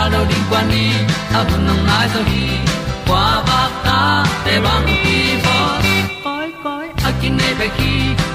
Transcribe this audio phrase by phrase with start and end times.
[0.00, 0.84] tan lo ding kwan ni
[1.38, 2.20] a bu nang mai zo
[3.08, 3.98] kwa ba ta
[4.44, 5.56] te bang ki bo
[6.24, 7.92] koi koi a kin nei pe ki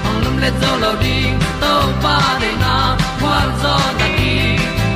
[0.08, 1.72] ong lum le zo lo ding to
[2.04, 2.74] pa de na
[3.20, 4.34] kwa zo na ki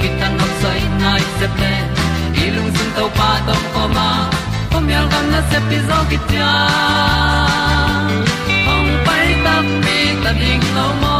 [0.01, 1.73] ki tan nok sai nai se ple
[2.43, 4.09] i lung sun to pa tom ko ma.
[4.71, 6.53] Pom yal gam na se pi zo ki tia
[8.75, 9.55] ong pai ta
[9.85, 11.20] mi ta ding lo mo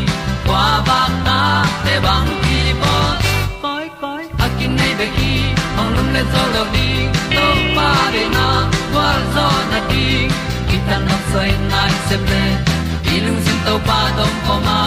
[0.71, 1.39] kwa ba ta
[1.83, 2.93] te bang ki bo
[3.63, 5.31] koi koi a kin nei be ki
[5.79, 6.89] ong lum le zo lo di
[7.35, 8.45] to pa de na
[8.91, 10.05] kwa zo na di
[10.69, 12.43] ki ta na sai nai se ple
[13.13, 14.79] i lung sin to pa tom ko ma.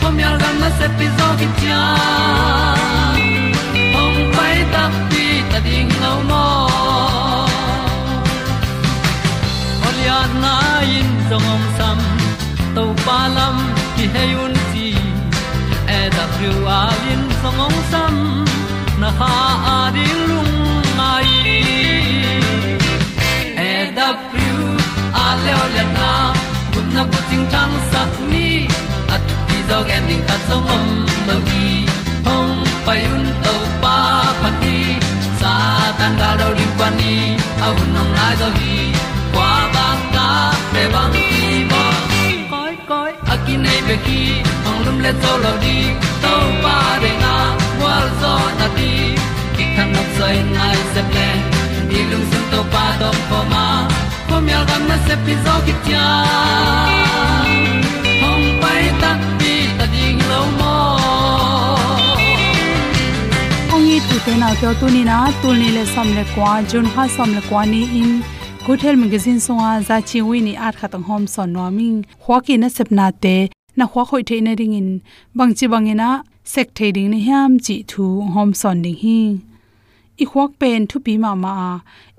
[0.00, 1.82] Pom yal gam na se pi zo ki tia
[4.02, 6.46] ong pai ta pi ta ding lo mo
[9.86, 10.54] Olia na
[10.98, 11.98] in zong om sam
[12.74, 13.56] to pa lam
[13.96, 14.69] ki hay un ti e
[16.20, 18.14] da thru a lin song om sam
[19.00, 19.34] na ha
[19.74, 20.56] a di lung
[20.98, 21.30] mai
[23.68, 24.58] e da thru
[25.22, 26.10] a le o le na
[26.72, 28.48] kun na ko ting tang sat ni
[29.14, 30.86] at ti dog ending ta song om
[31.28, 31.70] lo gi
[32.28, 32.54] hong
[32.86, 33.96] pai un to pa
[34.42, 34.76] pa ti
[35.40, 35.54] sa
[35.98, 37.16] tan ga do ri pa ni
[37.64, 38.78] a un nong lai do gi
[39.34, 40.28] kwa ba ta
[40.72, 41.84] pe bang ki bo
[42.52, 44.22] koi koi a ki nei pe ki
[44.80, 45.76] ong lum le to lo di
[46.22, 47.34] to pa de na
[47.82, 48.92] wa zo na di
[49.56, 51.26] ki kan nok sai nai se ple
[51.90, 53.66] ni lung sun to pa do po ma
[54.28, 56.06] po mi al gam na se pi zo ki tia
[58.22, 60.74] hong pai ta pi ta ding lo mo
[63.74, 64.50] ong i tu te na
[64.80, 65.20] tu ni na?
[65.42, 68.12] Tu ni le som le kwa jun ha som le kwa ni in.
[68.66, 72.54] Good magazine songa za chi wi ni at khatang hom son no ming khwa ki
[72.62, 73.36] na sep na te
[73.80, 74.88] na khwa khoi the na ring in
[75.36, 76.10] bang chi bang ina
[76.52, 78.04] sek the ding ni hiam chi thu
[78.34, 79.18] hom son ding hi.
[80.22, 81.54] I khwak pen thu pi ma ma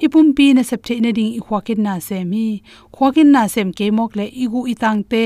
[0.03, 2.45] i pum pi na sep the na ding i khwakin na se mi
[2.95, 5.23] khwakin na sem ke mok le i gu i tang te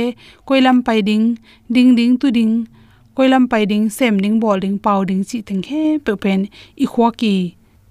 [0.47, 1.25] koilam pai ding
[1.75, 2.53] ding ding tu ding
[3.15, 6.39] koilam pai ding, sem ding, bol ding, pau ding chi theng he pe pen
[6.83, 7.35] i khwaki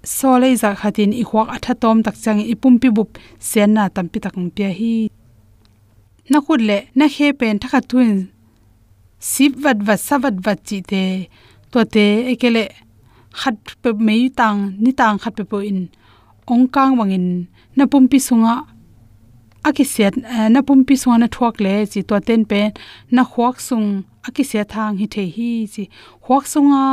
[0.03, 3.09] so le za khatin i khwak atha tom tak chang i pum pi bup
[3.49, 4.95] sen na tam pi tak pia hi.
[6.31, 8.13] Na khut le na khe pen thakha thuin
[9.19, 11.03] sip wat wat savat wat chi te
[11.71, 12.63] to te ekele
[13.39, 15.89] khat pe mei tang, ni tang khat pe po in.
[16.51, 17.27] Ong kang wangin
[17.75, 18.55] na pum pi sunga.
[19.67, 22.61] Aki set eh, na pum pi sunga na thuak le chi to ten pe
[23.15, 23.87] na khwak sung.
[24.27, 25.83] Aki se thang hi the hi chi
[26.23, 26.83] khwak sunga.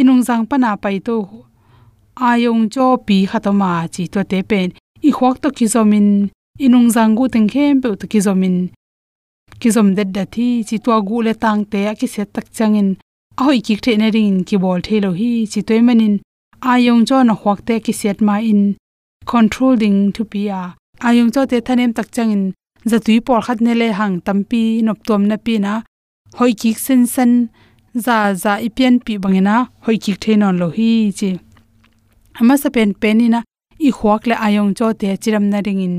[0.00, 1.16] Inung jang pa na pai to
[2.20, 4.68] ayong cho pi khatoma chi to te pen
[5.08, 6.08] i khwak to ki zomin
[6.64, 8.56] inung jang gu teng khem pe to ki zomin
[9.60, 12.46] ki zom det da thi chi to gu le tang te a ki se tak
[12.56, 12.90] changin.
[13.38, 16.14] A hoi ki the na ring ki bol the lo hi chi toy manin.
[16.70, 18.62] A yong jo na hwak te ki set ma in.
[19.32, 20.62] Controlling to be a.
[21.06, 22.44] A yong jo te thanem tak changin.
[22.90, 25.72] Za tui por khat ne le hang tampi nop tom na pi na.
[26.38, 27.32] Hoi ki sen sen.
[28.04, 31.30] Za za ipian pi bangena hoi ki the non lo hi, chi.
[32.40, 33.40] Ama sa pen penina
[33.88, 35.96] i khwak le ayong cho te chiram na ring in.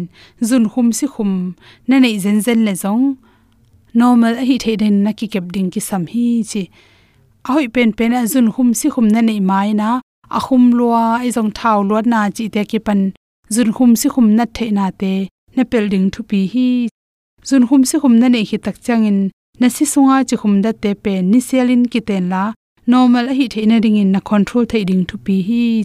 [0.47, 1.31] Zun khum si khum
[1.87, 3.05] na nei zen zen le zong
[3.93, 6.69] normal hi the den na ki kep ding ki sam hi chi.
[7.47, 9.89] A hoi pen pen a zun khum si khum na nei mai na.
[10.37, 13.01] A khum lua i zong thau luat na chi te ki pan.
[13.55, 15.13] Zun khum si khum na the na te.
[15.55, 16.67] Na pel ding thu pi hi.
[17.49, 19.19] Zun khum si khum na nei hi tak chang in.
[19.59, 22.43] Na si sunga chi khum da te pe ni selin ki ten la.
[22.87, 25.83] Normal hi the na ding in na control the ding thu pi hi.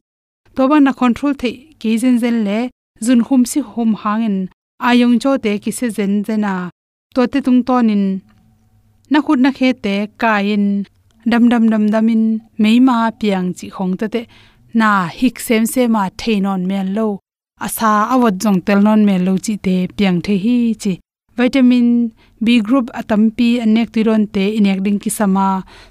[0.54, 1.50] To ba na control the
[1.80, 2.58] ki zen zen le.
[3.06, 4.38] Zun khum si khum hangin
[4.88, 6.70] ayong cho te ki se zen zena
[7.16, 8.04] to te tung tonin.
[9.10, 10.64] Na khut na khe te kain.
[11.30, 12.22] Dam dam dam damin.
[12.62, 14.20] Meima piang chi khong ta te.
[14.80, 17.08] Na hik sem se ma theinon mel lo.
[17.66, 20.92] Asa awat jong tel non mel lo chi te piang the hi chi
[21.38, 21.88] vitamin
[22.44, 25.46] b group atampi anek tiron te inek ding ki sama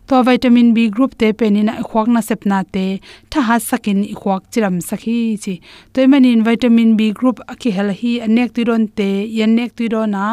[0.07, 2.85] to vitamin b group te penina khwak na sepna te
[3.31, 5.53] tha ha sakin khwak chiram sakhi chi
[5.93, 10.25] toy manin vitamin b group aki hel hi anek tiron te, yanek tirona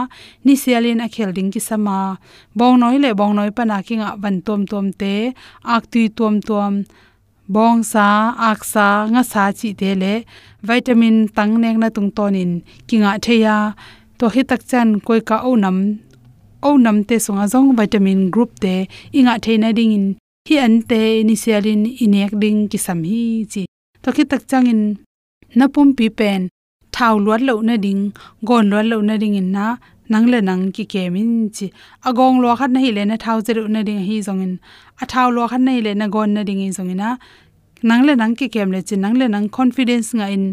[0.45, 1.99] ni sialin a khel ding ki sama
[2.59, 5.15] bong noi le bong noi pa na kinga ban tom tom te,
[5.75, 6.75] ak tui tom tom.
[7.53, 10.15] Bong sa, ak sa, nga sa chi te le
[10.69, 12.51] vitamin tang nek na tung tonin
[12.89, 13.57] kinga theya
[14.23, 15.77] to hi tak chan koi ka o nam
[16.69, 18.75] o nam te songa zong vitamin group te
[19.19, 20.07] inga theina ding in.
[20.49, 23.23] Hi an te initialin inek ding ki sam hi
[23.53, 23.63] chi.
[24.03, 24.83] To ki tak chang in.
[25.59, 26.41] Na pum pi pen.
[26.95, 28.03] Thau luat lo na ding.
[28.49, 29.67] Gon luat lo na ding in na.
[30.13, 31.67] Nang le nang ki kemin chi.
[32.09, 34.55] Agong lo khat na hi le na thau zeru na ding hi zong in.
[35.03, 37.09] A thau lo khat na hi le na gon na ding in zong ina
[37.89, 38.95] nang le nang ki kem le chi.
[39.05, 40.45] Nang le nang confidence nga in.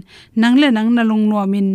[0.42, 1.70] Nang le nang na lung no min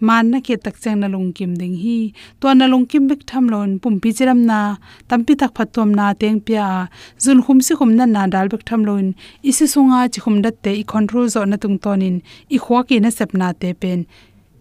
[0.00, 2.12] man na ke tak chang na lung kim ding hi.
[2.40, 4.60] To na lung kim bik tham lon pum pi chiram na.
[5.08, 6.88] Tampi tak phatom na teng pya
[7.24, 9.06] zun khum si khum na na dal bik tham lon.
[9.50, 12.16] Isi sunga chi khum dat te i control zo na tung tonin
[12.54, 14.00] i khwa ki na sep na te pen.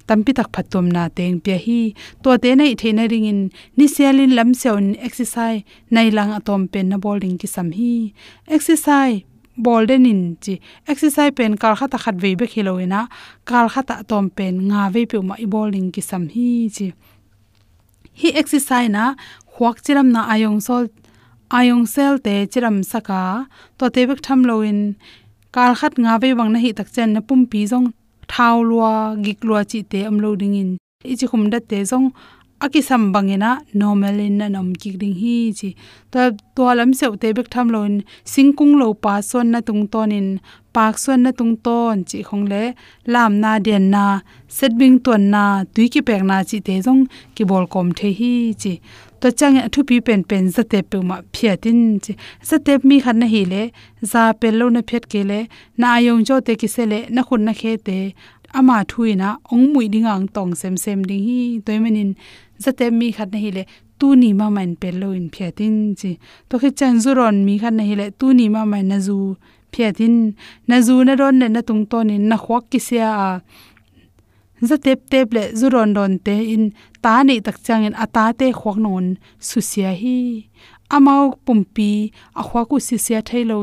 [0.07, 1.81] Tampi tak phatom na teng pya hi.
[2.23, 3.41] To te nei the na ring in.
[3.77, 5.63] Ni sialin lam seon exercise
[5.93, 7.93] nai lang atom pen na bowling ki sam hi.
[8.47, 9.28] Exercise
[9.65, 10.53] bolden in chi
[10.91, 13.01] exercise pen kal khata khat ve be khiloina.
[13.49, 16.87] Kal khata tom pen nga ve pe ma i bowling ki sam hi chi
[18.19, 19.03] hi exercise na
[19.53, 20.85] khwak chiram na ayong sol,
[21.59, 23.21] ayong sel te chiram saka.
[23.77, 24.79] To te bek tham loin
[25.55, 27.87] kal khat nga ve wang na hi tak chen na pum pi jong
[28.33, 28.93] thau lua,
[29.25, 30.71] gik lua chi te am loading in.
[31.11, 32.07] I chi khum da te jong
[32.65, 35.69] aki sam bangena normal in na nom ki ding hi chi.
[36.11, 36.21] To
[36.55, 37.95] to lam se te bek tham loin
[38.31, 40.29] singkung lo pa son na tung ton in
[40.75, 42.63] pak son na tung ton chi khong le
[43.13, 44.05] lam na den na.
[44.57, 45.43] Set bing ton na.
[45.73, 47.03] Tui ki pek na chi te jong
[47.35, 48.73] ki bol kom the hi chi.
[49.21, 52.13] To chang e thu pi pen pen za te pe ma phia tin chi.
[52.49, 53.63] Za te mi khan na hi le.
[54.11, 55.39] Za pe lo na phet ke le.
[55.79, 56.99] Na ayong jo te ki se le.
[57.15, 57.97] Na khun na khe te
[58.57, 62.11] ama thuina ong mui dingang tong sem sem ding hi toimanin
[62.63, 63.63] zate mi khat na hi le
[63.99, 66.11] tu ni ma man pe lo in phia tin chi.
[66.49, 68.97] To khi chan zu ron mi khat na hi le tu ni ma man na
[69.07, 69.17] zu
[69.73, 70.15] phia tin.
[70.67, 73.29] Na zu na ron ne na tung ton in na khwak ki sia a.
[74.67, 76.63] Za tep tep le zu ron ron te in
[77.03, 79.05] ta ni tak chang in ata te khwak non
[79.47, 80.17] su sia hi.
[80.95, 81.91] Amau pumpi
[82.39, 83.57] a khwa ku si sia thailo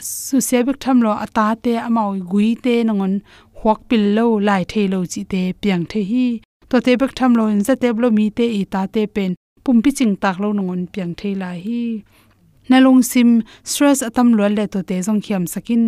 [0.00, 3.14] su sia bik tham lo ata te amau gui te nangon
[3.64, 6.26] khwak pil lo lai thailo chi te piang the hi.
[6.70, 9.32] To te bek tham lo in za te blo mi te i ta te pen
[9.64, 11.82] pum pi ching tak lo nongon piang thei lai hi.
[12.68, 13.30] Na long sim
[13.70, 15.82] stress atam lo le to te jong khiam sakin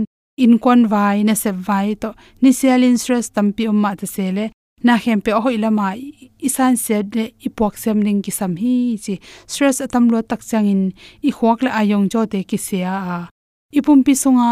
[0.44, 2.10] in kon vai na se vai to
[2.42, 4.46] ni selin stress tam pi umma ta se le
[4.86, 5.88] na khem pe hoi lama
[6.48, 9.14] isan se de ipok sem ning ki sam hi chi
[9.52, 10.82] stress atam lo tak chang in
[11.28, 12.96] i khwak le ayong jo te ki se a.
[13.78, 14.50] Ipum pi sunga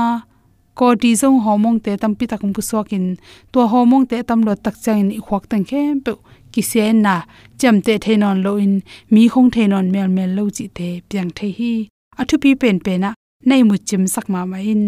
[0.78, 3.06] ko ti zong homong te tampi takum pu sokin
[3.52, 6.12] to homong te tam lo tak chang i khwak tang khem pe
[6.52, 7.14] ki se na
[7.60, 8.74] cham te thainon lo in.
[9.12, 11.72] Mi khong thainon mel mel lo chi te piang the hi.
[12.20, 13.10] Athu pi pen pe na
[13.48, 14.82] nei mu chim sak ma ma in.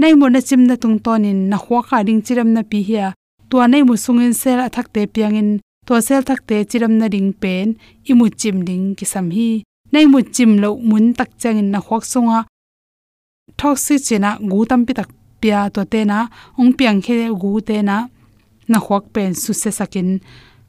[0.00, 2.78] Nei mo na chim na tung ton in, na khwa kha ding chiram na pi
[2.88, 3.06] hia
[3.50, 5.50] to nei mu sung in sel athak te piang in.
[5.86, 7.68] To sel thak te chiram na ding pen,
[8.10, 9.50] i mu chim ding ki sam hi.
[9.92, 12.40] Nei mu chim lo mun tak chang in na khwak sunga
[13.60, 15.08] toxic chena gu tam pi tak
[15.40, 16.18] pia to te na,
[16.60, 17.96] ong piang khe gu te na
[18.70, 20.08] na khwak pen su se sakin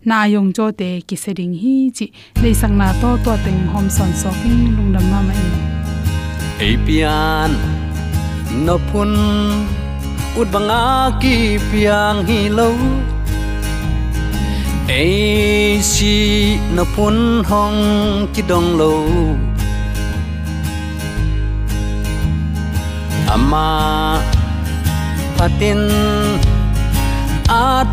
[0.10, 2.06] na yong jo te ki se ding hi chi.
[2.42, 5.44] Le sang na to to teng hom son so king lung dam ma mai.
[6.66, 7.52] Ei pian,
[8.66, 9.14] no phun,
[10.40, 10.84] ut banga
[11.22, 11.36] ki
[11.70, 12.70] piang hi lo.
[15.02, 16.16] Ei si
[16.76, 17.18] no phun
[17.50, 17.80] hong
[18.34, 18.94] ki dong lo.
[23.28, 24.22] Ama
[25.38, 25.82] patin
[27.50, 27.84] a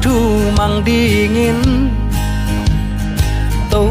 [0.59, 1.91] mang dingin
[3.71, 3.85] tu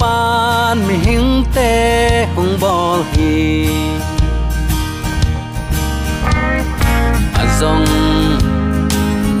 [0.00, 1.72] pan mi hing te
[2.34, 3.68] hung bol hi
[7.42, 7.88] azong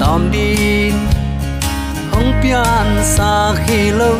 [0.00, 0.94] tom din
[2.12, 4.14] hung pian sa khi lu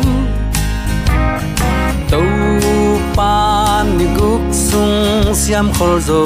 [2.11, 2.23] tu
[3.17, 6.23] pan mi guk sung siam khol zo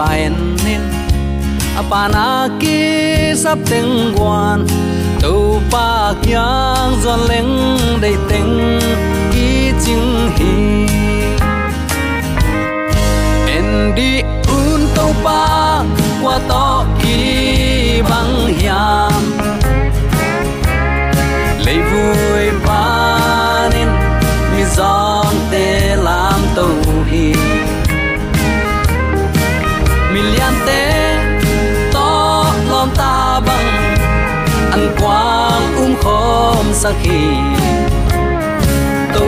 [0.00, 0.82] mang nin
[1.80, 2.80] apana ki
[3.42, 4.64] sap teng wan
[5.20, 7.52] tu pa kyang zon leng
[8.02, 8.54] dei teng
[9.32, 9.48] ki
[9.82, 10.54] ching hi
[13.56, 14.12] en di
[14.56, 15.44] un to pa
[16.22, 16.66] qua to
[17.00, 17.29] ki
[36.80, 37.20] khom sa khi
[39.14, 39.26] tu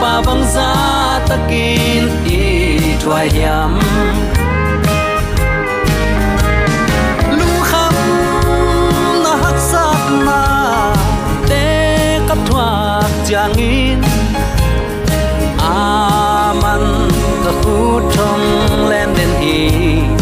[0.00, 0.72] pa băng za
[1.28, 3.80] ta kin i thoại yam
[7.38, 7.94] lu kham
[9.24, 10.42] na hak sát na
[11.48, 14.02] te kap thoát giang in
[15.58, 17.10] aman
[17.44, 18.40] ta khu trong
[18.88, 20.13] len den hi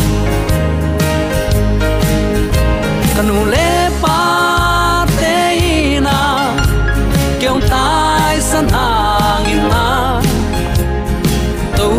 [11.83, 11.91] to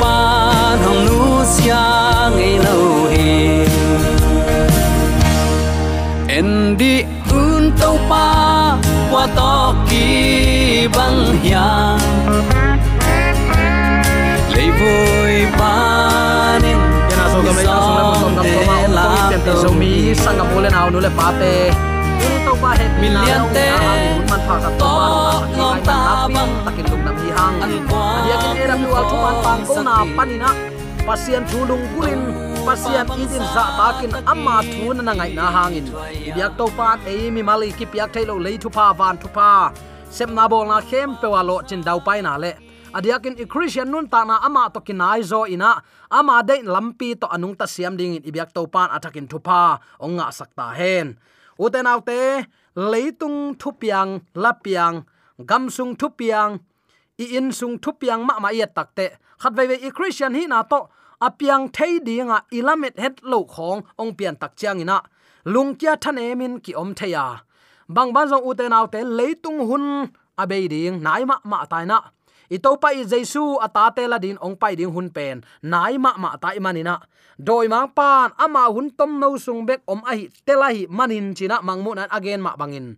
[0.00, 0.16] pa
[0.82, 1.20] hong nu
[1.54, 1.84] sia
[2.34, 2.76] ngei lo
[3.12, 3.32] hi
[6.36, 6.48] en
[6.80, 6.94] di
[7.40, 7.64] un
[8.10, 8.26] pa
[9.10, 9.52] qua to
[9.88, 10.06] ki
[11.42, 12.00] hiang
[14.54, 15.74] lấy vui pa
[16.62, 16.78] nên
[17.32, 18.42] so ga mai so na so na
[19.62, 19.70] so
[20.76, 21.52] ma nu le pa te
[22.24, 22.70] uni to pa
[23.00, 23.66] million te
[24.82, 24.92] to
[25.58, 25.98] no ta
[26.34, 27.03] bang takin lung
[27.36, 27.54] hang
[28.24, 30.50] dia kin era mi wal thu man pang ko na panina
[31.06, 32.20] pasian thu lung kulin
[32.66, 35.86] pasian idin za takin amma thu na ngai na hangin
[36.34, 39.50] biak to pat e mi mali ki piak thailo lei thu pa van thu pa
[40.16, 42.52] sem na bol na khem pe wa lo chin dau pai na le.
[42.94, 45.82] Adiakin i christian nun ta na ama to kinai zo ina.
[46.18, 48.22] Ama de lampi to anung ta siam ding in.
[48.22, 51.18] Ibyak to pan atakin thupa onga sakta hen
[51.58, 52.46] uten autte
[52.90, 54.10] leitung thupiang
[54.42, 54.96] lapiang
[55.50, 56.62] gamsung thupiang
[57.22, 59.06] i in sung thupiang ma ma ya takte
[59.38, 60.80] khat ve ve i christian hi na to
[61.26, 64.98] apiang thei dinga ilamet het lo khong ong pian tak chiang ina.
[65.44, 67.26] Lungkia than emin ki om theya
[67.88, 70.08] bang ban zong uten autte leitung hun
[70.42, 71.98] abei ding, nai ma ma tai na.
[72.50, 76.36] Ito pa i jesu atate la din ong pai ding hun pen, nai ma ma
[76.42, 76.96] tai manina
[77.38, 80.00] doi mang pan ama hun tom no sung bek om
[80.60, 82.96] la hi manin china mangmu nan again ma bangin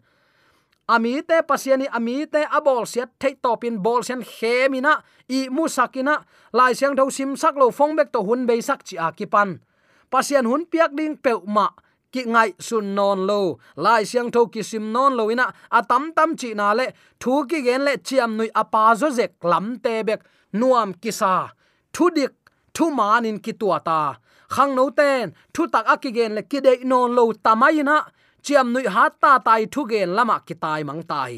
[0.89, 6.75] ami te pasiani ami te abol siat thei topin bol sian khemina, i musakina, lai
[6.75, 9.59] siang tho sim sak lo phong bek to hun be sak chi akipan.
[10.11, 11.69] Pasian hun piak ding pe ma,
[12.13, 16.37] ki ngai sun non lo, lai siang tho ki sim non lo ina atam tam
[16.41, 16.87] chi na le,
[17.19, 20.21] thu ki gen le chiam nui apa zo zek lam te bek,
[20.53, 21.57] nuam kisa
[21.97, 22.33] thu dik,
[22.75, 24.01] thu manin ki tua ta.
[24.55, 27.97] Khang no ten, thu tak akigen le ki de non lo tamaina
[28.47, 31.33] chiam nui hat ta tai thu gen lama ki tai mang tai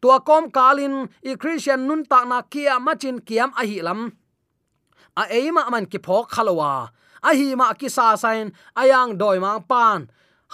[0.00, 0.94] tua kom kalin
[1.30, 4.00] i christian nun ta na kia machin kiam a hi lam
[5.20, 6.72] a eima man ki phok khalowa
[7.28, 8.46] a hi ma ki sa sain
[8.80, 10.00] ayang doi mang pan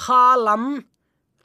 [0.03, 0.65] kha lam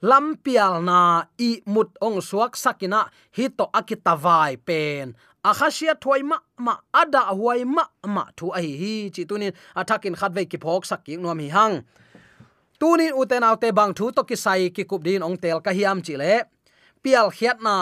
[0.09, 0.99] lam pial na
[1.47, 3.01] i mut ong suak sakina
[3.37, 5.07] hi to akita vai pen
[5.49, 7.83] akhashia thoi ma ma ada huai ma
[8.15, 11.39] ma thu a hi hi chi tunin athakin khat ve ki phok sak ki nom
[11.43, 11.75] hi hang
[12.81, 15.97] tunin uten autte bang thu to ki sai ki kup din ong tel ka hiam
[16.05, 16.33] chi le.
[17.03, 17.75] Pial khiat na,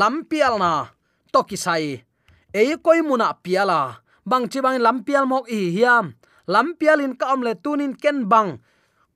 [0.00, 0.72] lam pial na,
[1.32, 1.84] to ki sai
[2.52, 3.80] ei koi muna piala
[4.30, 6.12] bang chi bang lam pial mok i hiam.
[6.46, 8.50] Lam pial in ka om le tunin ken bang.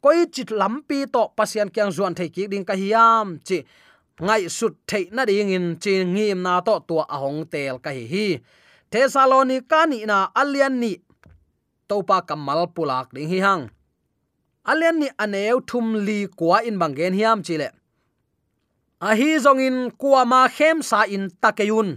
[0.03, 3.59] Koi chit lampi to pasian kyang zuan thei ki ding ka hiam chi.
[4.27, 8.05] Ngai sut thei na ding in chi ngim na to tua ahong tel ka hi
[8.13, 8.27] hi.
[8.91, 10.93] Thesalonika ni na alian ni.
[11.89, 13.76] Topa kamal pulak ding hi hang
[14.71, 17.69] alian ni aneu thum li kwa in bangen hiam chile.
[19.09, 21.91] A hi zong in kwa ma khem sa in takeyun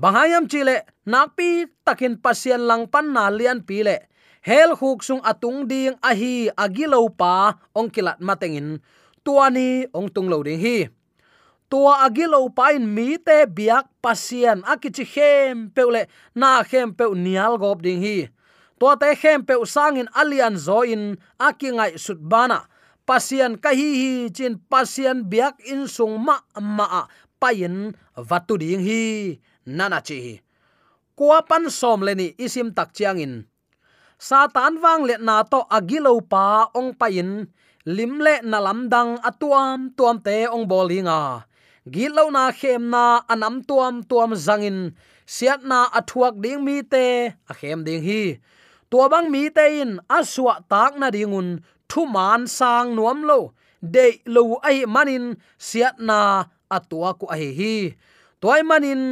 [0.00, 4.08] bangayam chile nakpi takin pasien lang pan na lian pile
[4.40, 8.80] hel khuk sung atung ding a hi agilo pa ong kilat matengin
[9.24, 10.88] tuani ong tung lo ding hi.
[11.70, 16.02] Tua agilo pain mi te biak pasien akichi khem peule
[16.34, 18.16] na khem peu nial gop ding hi
[18.80, 22.64] tua te khem pe sangin alian zo in akingai sut bana
[23.04, 27.04] pasien ka hi hi chin pasian biak in sung ma ma
[27.40, 29.36] pain vatu ding hi,
[29.76, 30.40] nana chi
[31.20, 33.34] kwa pan som leni isim tak chiang in.
[34.16, 37.44] Satan wang le na to agilo pa ong pain
[37.84, 41.44] lim le na lam dang atuam tuam te ong bolinga.
[41.84, 44.96] Gilo na khem na anam tuam tuam zangin.
[45.28, 48.40] Siat na athuak ding mi te a khem ding hi
[48.90, 51.48] tua bang mi te in aswa tak na dingun
[51.90, 53.38] thu man sang nuam lo.
[53.94, 55.24] De lo ai manin
[55.66, 56.18] siat na
[56.76, 57.74] atua ku ai hi
[58.40, 59.02] toy manin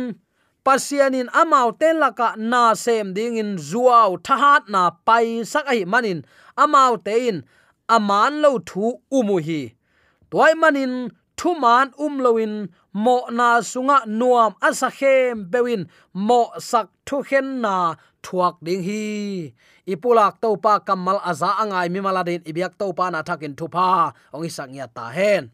[0.64, 6.20] pasianin amau ten laka na sem ding in zuaw thahat na pai sak ai manin
[6.62, 7.38] amau te in
[7.96, 8.84] aman lo thu
[9.18, 9.62] umu hi.
[10.30, 10.92] Toy manin
[11.38, 12.54] thu man um loin
[13.04, 15.82] mo na sunga nuam asa khem bewin
[16.12, 17.74] mo sak thu khen na
[18.22, 19.52] thuak ding hi.
[19.86, 24.12] Ipulak to pa kamal aza angai mi maladin ibyak to pa na thakin thu pa
[24.34, 25.50] ong isak ya ta hen.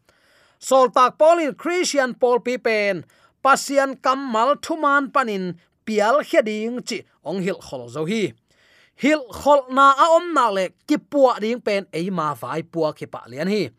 [0.58, 3.04] Sol tak polin christian paul pipen.
[3.44, 8.32] Pasian kamal thuman panin pial heding chi ong hil khol zo hi.
[8.96, 12.94] Hil khol na a om na le ki puwa ding pen ei ma vai puwa
[12.98, 13.70] ki pa lian hi.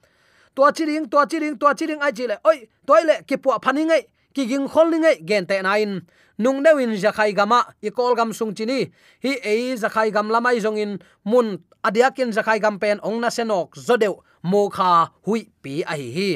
[0.55, 3.35] Tua chi ding, tua chi ding, tua chi ding ai chi le, oi toile ki
[3.43, 4.03] puwa phani ngai
[4.35, 4.91] ki ging khol
[5.25, 6.01] gen te nain.
[6.37, 8.91] Nung dewin zakhai gama i kol gam sung chini.
[9.23, 13.75] Hi ei zakhai gam lamai zong in mun adiakin zakhai gam pen ong na senok
[13.75, 14.19] zodeu.
[14.43, 16.31] Mo kha hui pi a hi hi.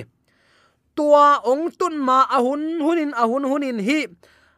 [0.95, 4.07] Tua ong tun ma ahun hunin ahun hunin hi.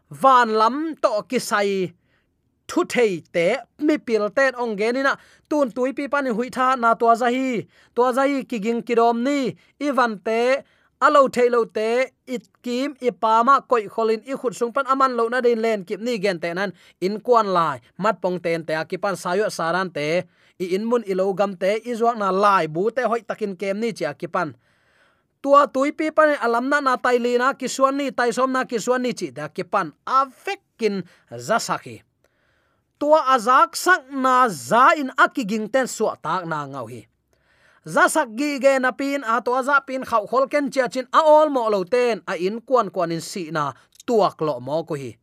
[0.09, 1.93] Van lam to ki sai
[2.67, 3.47] thu thei te
[3.79, 5.15] mi pil ten ong ge ni na
[5.49, 7.65] tun tui pi pan hui tha na to za hi.
[7.95, 9.57] To za hi ki ging ki rom ni.
[9.87, 10.39] Ivan te
[11.01, 15.17] alo thailo te it kim, ít pa ma koi kholin i khut sung pan aman
[15.17, 16.73] lo na den len kip ni gen te nan.
[17.01, 17.81] In kwan lai.
[17.97, 20.23] Mat pong ten te akipan pan sayo saran te
[20.61, 22.67] i in mun i gam te i zuak na lai.
[22.67, 24.53] Bu te hoi takin kem ni cha ki pan
[25.41, 27.53] tua tuipi pan alam na na tai li na.
[27.53, 28.63] Kisuan ni, tai som na.
[28.65, 32.01] Kisuan ni chi da ki pan avekin zasaki
[33.01, 37.10] tua azak sak na za in akiging ten su tak na ngau hi
[37.85, 41.21] zasak gi ge na pin, a to za pin khau khol ken chia chin a
[41.21, 43.73] ol mo lo ten, a in kwan kwan in si na
[44.05, 45.17] tuak lo mo ko hi.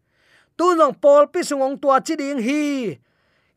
[0.59, 2.99] Tu nong pol pi sungong tua chi ding hi.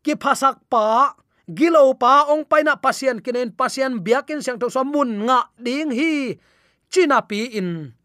[0.05, 1.17] Ki phasak pa
[1.49, 6.37] gilo pa, ong paina pasien kinen pasien biakin sang to so mun nga ding hi.
[6.91, 7.97] China pi in.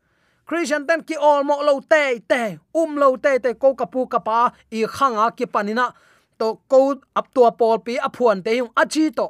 [0.46, 4.54] Christian ten ki all mo lo te te um lo te te, ko kapu kapa
[4.70, 5.92] i khanga ki panina
[6.38, 9.28] to ko ap tua pol pi aphuan te yung achi to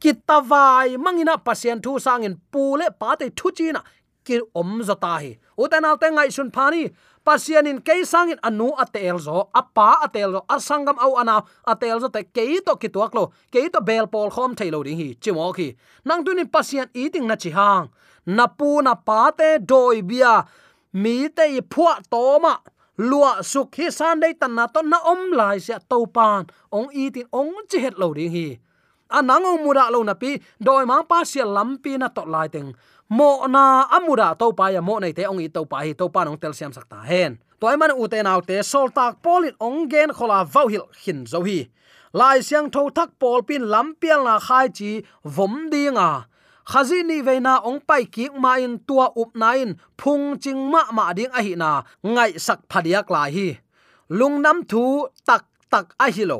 [0.00, 3.80] ki tawai mangina pasien thu sangin pule pa te thu chi na
[4.26, 5.32] ki om zata hi.
[5.58, 6.82] Utanal te ngai sun phani
[7.26, 11.36] pasien in ke sangin anu atel zo apa atel zo, asangam au ana
[11.72, 14.98] atel zo te ke to ki tuak lo ke to bel pol khom thailo ding
[14.98, 15.68] hi, chimo khi.
[16.04, 17.88] Nang tunin pasien eating na chi hang.
[18.26, 20.34] Na pu na pa te doi bia,
[20.92, 22.56] mi te i phua to ma,
[22.96, 26.46] lua suk hi san dei tan na to na om lai sia to pan.
[26.72, 28.46] Ong eating ong chi het lo ding hi
[29.18, 32.74] anang ong lo na pi, doi ma pa sia lampi na to lai teng
[33.08, 36.08] mo na amura to pa ya, mo nei te ong i to pa hi to
[36.08, 37.38] pa nong tel siam sakta hen.
[37.60, 41.26] Toy man u te nau te, sol tak polin ong gen khola vau hil hin
[41.26, 41.68] zo hi.
[42.14, 46.26] Lai siang tho thak pol pin lampial na khai chi vom dinga
[46.64, 50.82] khazi ni veina ong pai ki ma in tua up na in, phung ching ma
[50.96, 53.48] ma ding a hi na, ngai sak phadiak la hi.
[54.08, 56.38] Lungnam thu tak tak a hi lo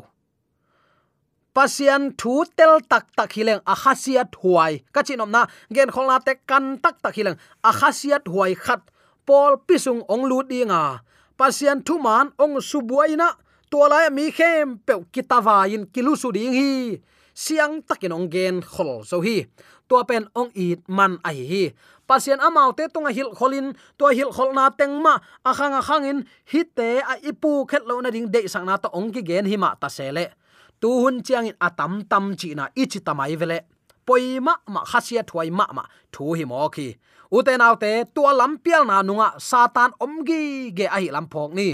[1.54, 4.82] pasian thu tel tak tak hileng a khasiat huai.
[4.90, 8.82] Ka chinom na, gen kholna te kan tak tak hileng a khasiat huai khat
[9.22, 11.00] pol pisung ong lu dinga
[11.38, 13.38] pasian thu man ong subuaina
[13.70, 16.98] to lai mi khem pe kitawa in kilu su ding hi.
[17.34, 19.46] Siang takin ong gen khol so hi.
[19.88, 21.64] To pen ong it man ai hi.
[22.04, 26.18] Pasian amau te tonga hil kholin to hil kholna tengma akhang akhangin
[26.50, 29.56] hite a ipu khet lo na ding de sang na to ong ki gen hi
[29.56, 30.34] ma ta sele
[30.80, 33.58] tu hun chiang in atam tam chi na ichi tamai vele.
[34.06, 36.88] Poima ma khasia thwai ma ma, thu hi mo khi.
[37.37, 40.42] Uten autte tua lampial na nunga, satan omgi
[40.76, 41.68] ge ai lam phok ni.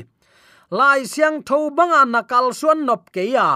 [0.71, 3.49] Lai siang tho banga nakal suan nop ke ya.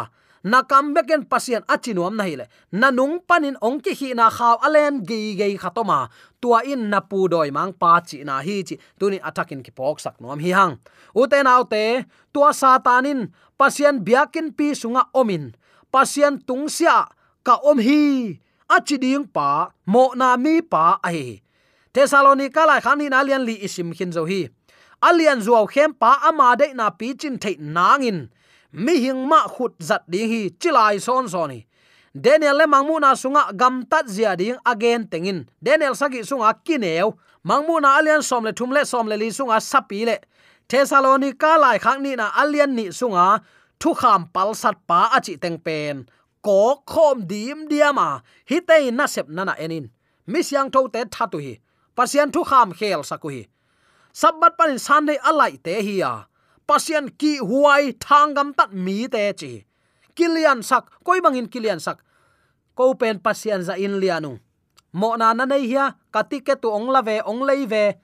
[0.45, 5.01] Na kam beken pasien achinuam na hile na nung panin ongki hi na khaw alen
[5.09, 5.99] gi ge khatoma
[6.43, 8.77] tua in na pu doi mang pa chi na hi chi.
[8.99, 10.75] Tuni attacking ki pok sak nom hi hang.
[11.17, 12.05] Uten autte
[12.35, 15.55] tua satanin pasian biakin pi sunga omin.
[15.93, 17.07] Pasian tungsia
[17.47, 21.45] ka om hi achi ding pa, mo na mi pa ai
[21.95, 24.49] thessalonica lai khani na lian li isim khin zo hi.
[25.03, 28.29] Alian zuaw khem pa ama de na pi chin thei nangin.
[28.73, 31.67] Mi hing ma khut zat ding hi, chilai son soni.
[32.15, 35.47] daniel le mangmu na sunga gam tat zia ding again tengin.
[35.63, 37.15] Daniel sagi sunga kineu
[37.45, 40.17] mangmu na alian som le thum le som le li sunga sapi le
[40.69, 43.41] thessalonica lai khang ni na alian ni sunga,
[43.81, 45.97] thu kham pal sat pa achi teng pen.
[46.47, 49.87] Ko khom dim diama hi te na sep nana enin.
[50.27, 51.55] Mi siang tho te thatu hi.
[51.97, 53.43] Pasian thu kham khel saku hi.
[54.21, 56.13] Sabat panin san dei alai te hi ya
[56.69, 59.53] pasian ki huai thangam tat mi te chi.
[60.17, 61.99] Kilian sak, koi bangin kilian sak.
[62.77, 64.33] Ko pen pasian za in lianu
[64.95, 67.99] mo na na nei hia, ka ticket tu ong la ve, ong lei ve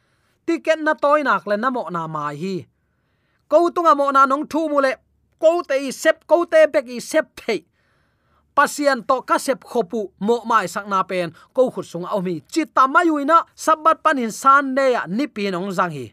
[0.50, 2.54] ticket na toy nak le namo na mai hi.
[3.46, 4.92] Ko tunga mo na nong thu mu le
[5.38, 7.62] ko te sep ko te pek i sep thei.
[8.56, 12.42] Pasian to ka sep khopu, mo mai sak na pen ko khut sung au mi.
[12.52, 16.06] Chi tamayuina sabat panin san ne ya, ni pin nong jang hi.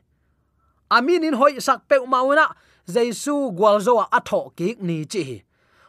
[0.92, 2.46] Amin in hoi sak pe mauna
[2.94, 5.24] jaisu gwalzo a tho ki ni chi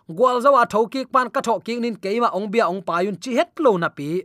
[0.09, 3.37] gwalzo a tho ki pan ka tho ki nin keima ong bia ong payun chi
[3.39, 4.25] het lo na pi.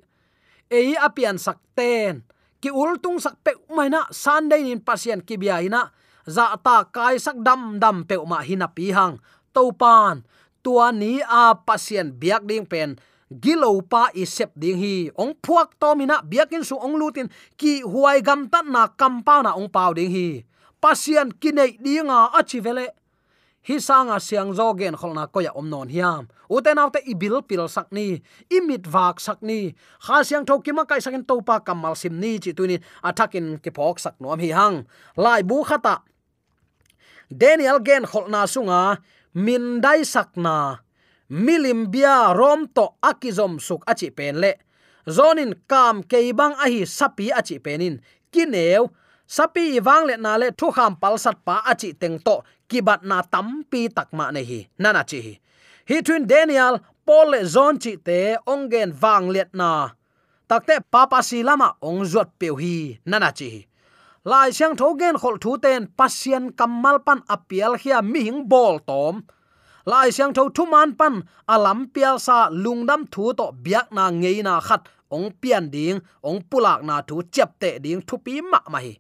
[0.72, 2.24] Ei apian sak ten
[2.64, 5.92] ki ul tung sak pe mai na sunday nin pasien ki bia ina
[6.24, 9.20] za ta kai sak dam dam pe ma hina pi hang.
[9.52, 10.24] To pan
[10.64, 12.96] tua ni a pasien biak ding pen.
[13.44, 15.12] Gilo pa i sep ding hi.
[15.20, 17.28] Ong phuak to mina biakin su ong lutin
[17.60, 20.48] ki huai gam tat na kam pa na ong pau ding hi.
[20.80, 22.96] Pasien kinai dinga achi vele
[23.68, 26.28] hi sanga siang zo gen kholna ko ya om non hiam.
[26.52, 28.20] Uten autte ibil pil sakni
[28.52, 29.74] imit wak sakni
[30.04, 33.72] kha siang tho kima kai sakin to pa kamal sim ni chi tunin athakin ke
[33.72, 34.84] phok sak nom hi hang.
[35.16, 36.04] Lai bu khata
[37.32, 39.00] daniel gen kholna sunga,
[39.34, 40.84] min dai sakna
[41.30, 44.54] milim bia rom to akizom suk achi pen le.
[45.08, 48.00] Zonin kam keibang ahi sapi achi penin.
[48.32, 48.88] Kineu
[49.28, 52.36] sapi wang le na le thu kham pal sat pa achi teng to
[52.70, 54.60] kibat na tampi takma ne hi.
[54.80, 55.34] Nana chi hi.
[56.06, 59.90] Twin daniel, paul le zon chi te ongen wang let na.
[60.50, 63.00] Takte papa silama ong zot peu hi.
[63.06, 63.68] Nana chi
[64.26, 69.16] lai siang thogen khol thu ten pasien kamal pan apial hia mi hing bol tom.
[69.86, 71.14] Lai siang tho thu man pan
[71.54, 74.82] alam pial sa lungdam thu to biak na ngei na khat.
[75.16, 78.94] Ong pian ding, ong pulak na thu chep te ding thu pi ma ma hi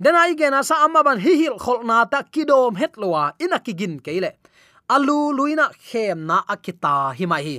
[0.00, 3.24] den ai gen à, sa amma ban hi hil khol na ta kidom het lowa
[3.44, 4.30] ina kigin keile
[4.94, 7.56] alu luina à, khem na akita à hi mai hi.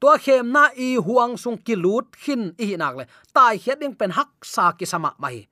[0.00, 4.10] To khem na i huang sung kilut khin i nak le tai hiat ding pen
[4.10, 5.46] hak sa ki sama mai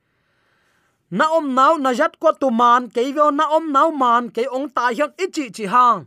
[1.10, 4.42] na om nau na jat ko tu man ke yo na om nau man ke
[4.56, 6.06] ong tai hyang ichi chi hang.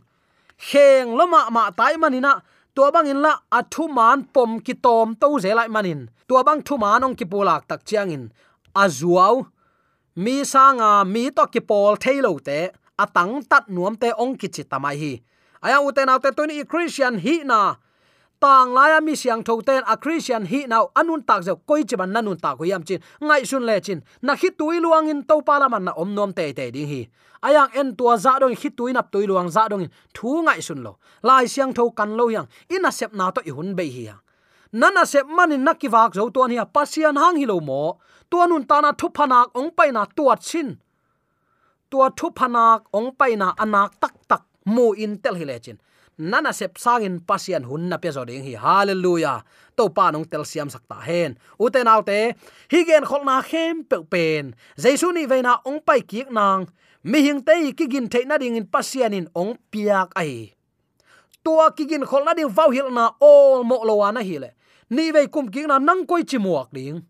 [0.66, 2.32] Kheng loma ma tai manina
[2.74, 6.60] tua bang in la athu man pom ki tom to ze lai manin tua bang
[6.66, 8.24] thu man ong ki pulak tak chiang in.
[8.82, 9.34] Azuau
[10.20, 12.58] mi sanga mi to ki pol thailo te
[13.04, 15.12] atang tat nuam te ong ki chi tamai hi.
[15.64, 17.60] Aya uten autte to ni christian hi na.
[18.40, 21.96] Tang laya mi siang tho ten a christian hi now anun tak zo koi chi
[21.96, 24.00] ban nanun ta ko yam chin, ngai sun le chin.
[24.20, 27.02] Na khi tui luang in to pala man na om nom te te ding hi.
[27.42, 30.82] Ayang en tua za dong khi tui nap tui luang za dong thu ngai sun
[30.84, 30.92] lo.
[31.22, 34.12] Lai siang tho kan lo yang ina sep na to i hun be hi
[34.72, 37.98] nana sep manin nakiwak zo to ni a pasian hang hi lo mo
[38.30, 40.68] tuanun tana thu phanak ong paina tuat sin.
[41.90, 44.42] Tua thu phanak ong paina anak tak tak
[44.74, 45.78] mu in tel hi lechin
[46.20, 48.54] nana sep sangin pasian hun na pe zo ding hi.
[48.64, 49.40] Hallelujah.
[49.76, 51.40] To pa nong tel siam sakta hen.
[51.56, 52.36] Uten autte
[52.72, 54.54] hi gen kholna khem pe pen.
[54.76, 56.68] Jaisu ni veina ong pai ki nang.
[57.02, 60.52] Mi hing tei ki gin the na ding in pasian in ong piak ai
[61.44, 64.50] tua ki gin kholna ding vau hil na all mo lo wa na hi le.
[64.90, 67.00] Ni ve kum ki na nang koi chi muak ding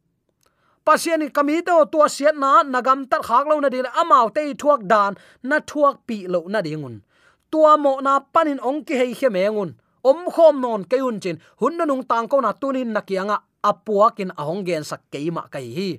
[0.90, 4.82] pasian kami to tua siat na, nagam tar khak lo na dil, amau te thuak
[4.90, 5.14] dan,
[5.46, 7.06] na thuak pi lo na dingun.
[7.46, 11.86] Tua mo na panin ong ki hei khemengun om khom non keun chin, hun na
[11.86, 15.90] nung tang ko na tunin nakianga apuakin ahong gen sak keima kai hi.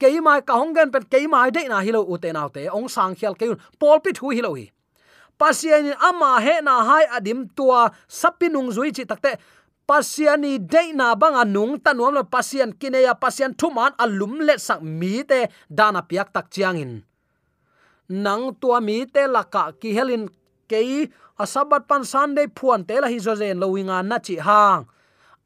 [0.00, 3.60] Keima ka hong gen pet keima de na hilo uten autte ong sang khial keun
[3.76, 4.72] pol pi thu hilo hi
[5.38, 9.38] pasiani ama he na hai adim tua sapinung zui chi takte
[9.88, 15.40] pasiani deina banga nung tanuam la pasian kineya pasian thuman alum le sak mi te
[15.78, 16.92] dana piak tak chiangin
[18.08, 20.24] nang tua mi te laka ki helin
[20.68, 24.88] kei asabat pan sunday phuan te la hi zo zen lowinga na chi hang.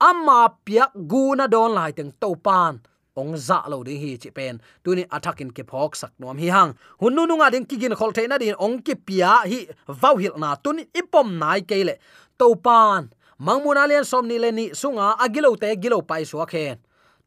[0.09, 2.81] Amma piak guna don lai teng to pan.
[3.21, 4.61] Ong za lo ding hi chi pen.
[4.85, 6.71] Tuni attacking ke phok sak nom hi hang.
[7.01, 9.59] Hun nu nga ding kigin khol theina din, ong ki pia hi
[10.01, 10.57] vau hil na.
[10.65, 11.95] Tuni ipom nai kele
[12.39, 13.11] to pan
[13.47, 16.77] mangmun alian som ni le ni sunga agilo te gilo pai suwa khen.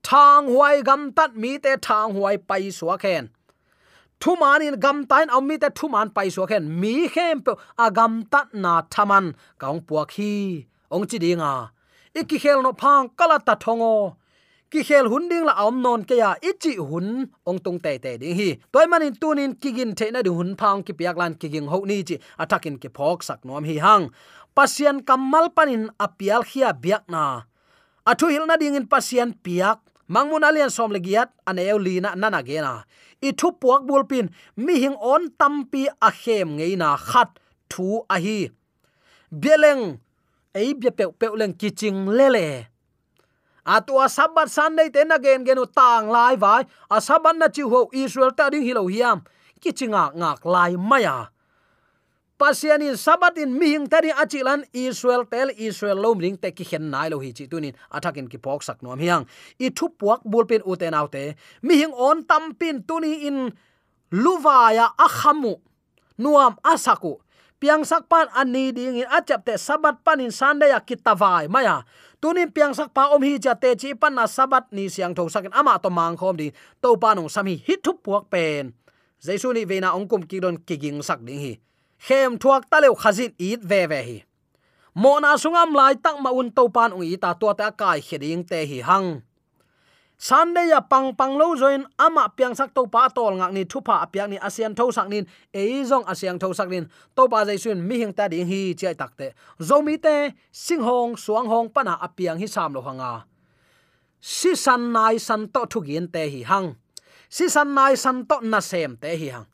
[0.08, 3.23] Thang huai gam tat mi te thang huai pai suwa khen.
[4.21, 6.63] Thu man in gam tain om mi te thu man pai suwa khen.
[6.82, 7.51] Mi khem pe
[7.86, 9.25] agam tat na thaman.
[9.62, 10.34] Kaung puak hi
[10.93, 11.54] ong chi dinga
[12.19, 13.95] ikki khel no phang kala ta thongo.
[14.71, 16.30] Ki khel hun ding la om non ke ya.
[16.49, 17.08] Ichi hun
[17.49, 18.49] ong tung te te ding hi.
[18.73, 22.04] Toy manin tunin kigin the na di hun phang ki piak lan kiging ho ni
[22.04, 22.15] chi.
[22.39, 24.10] Atakin ki phok sak nom hi hang
[24.56, 27.44] pasian kamal panin apial khia biak na.
[28.08, 32.39] Athu hil na ding in pasian piak mangmun alian som legiat ane eu lina nana
[32.39, 32.88] gena
[33.22, 37.30] i thu puak bulpin mi hing on tampi a khem ngeina khat
[37.70, 38.39] thu a hi.
[39.30, 40.00] Beleng
[40.56, 42.72] ei bia pe pe leng kiching lele
[43.65, 46.63] atua sabat sunday ten again genu tang lai vai.
[46.89, 49.26] A sabat na chi ho israel ta ding hilo hiam.
[49.60, 51.34] Kichinga ngak lai maya
[52.36, 57.08] pasiani sabat in mihing tari achilan, israel tel, israel lom ring te ki khen nai
[57.10, 59.24] lo hi chi tunin athakin ki pok sak nom hiang.
[59.60, 63.52] I thu puak bulpin uten autte mihing on tampin tuni in
[64.12, 65.60] luwaya akhamu,
[66.19, 67.19] nuam asaku.
[67.56, 71.88] Piang sak pan ani ding in achap te sabat panin sande ya kitawai maya.
[72.19, 75.32] Tunin piang sak pa om hi cha te chi pan na sabat ni siang tho
[75.32, 76.52] sakin ama to mang khom di
[76.84, 78.76] to pa nong sami hi thu puak pen.
[79.24, 81.54] Jaisuni veina ongkum kidon kiging sak ding hi
[82.06, 84.18] khem thuak ta leu khazin it ve ve hi.
[84.96, 88.00] Mo na sungam lai tak ma un to pan ung i ta to ta kai
[88.08, 89.22] kheding te hi hang.
[90.18, 94.00] Sunday ya pang pang lo join ama piang sak to pa tol ngak ni thupa
[94.12, 96.88] piang ni asian tho sak nin e zong ASEAN tho sak nin.
[97.15, 101.18] To pa jai sun mi hing ta ding hi chai takte zomi te, sing hong,
[101.18, 103.26] suang hong pana apiang hi sam lo hanga
[104.22, 106.76] si san nai san to thu gien te hi hang.
[107.30, 109.46] Si san nai san to na sem te hi hang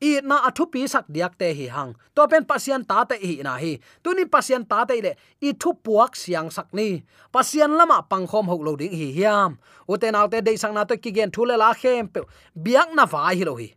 [0.00, 1.92] i na athu pi sak diak te hi hang.
[2.14, 3.72] To pen pasien ta te hi na hi.
[4.02, 6.88] Tunin pasien ta te le, i thu puak siang sak ni.
[7.32, 9.58] Pasien lama pangkhom ho lo ding hi hiam.
[9.88, 12.20] Uten autte de sang na to ki gen thule la khem pe,
[12.64, 13.68] biak na vai hi lo hi.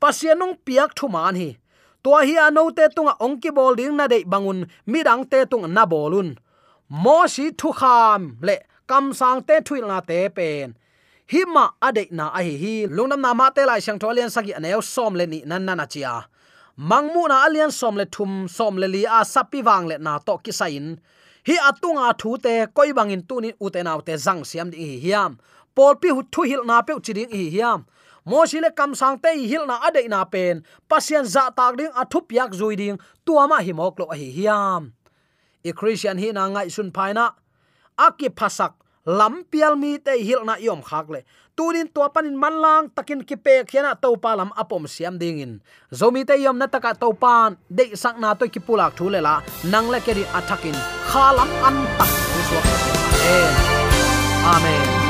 [0.00, 1.50] Pasien nong piak thu man hi.
[2.04, 5.64] To hi ano te tunga ong ki bol ding na de bangun midang te tung
[5.72, 6.36] na bolun.
[6.88, 10.76] Mo si thu kham le, kam sang te thuil na te pen
[11.30, 12.86] hima ade na a hi hi.
[12.86, 16.26] Lungnam na ma te lai sang tholian sagi aneu som le ni nan na chia.
[16.78, 20.38] Mangmu na alian som le thum, som le li a sapi wang le na to
[20.38, 21.00] ki sain
[21.46, 25.38] hi atunga thu te, koi bangin tuni u te zang siam di hi hiam.
[25.74, 27.84] Pol pi hu thu hil na pe chiding hi hiam.
[28.26, 30.64] Mo le kam sang te hil na ade na pen.
[30.88, 32.98] Pasien za tak ding athup yak zui ding.
[33.26, 34.92] Tuama hi mok lo hi hiam.
[35.64, 37.34] I christian hi na ngai sun phaina
[37.98, 38.72] aki phasak
[39.06, 41.20] lampial mi te hil na yom khak le.
[41.56, 45.60] Tunin to panin manlang takin ki pe khiana to pa lam apom siam dingin,
[45.92, 49.20] zomi te yom na taka to pan de sak na to ki pulak thu le
[49.20, 49.40] la.
[49.70, 50.74] Nang le ke di atakin
[51.10, 52.10] khalam an tak.
[53.24, 53.84] Amen.
[54.44, 55.03] Amen.